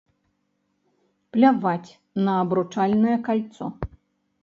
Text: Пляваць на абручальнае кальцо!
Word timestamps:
Пляваць 1.37 1.91
на 2.29 2.41
абручальнае 2.47 3.17
кальцо! 3.33 3.65